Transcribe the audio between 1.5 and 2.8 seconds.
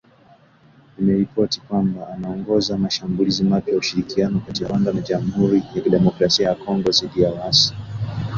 kwamba anaongoza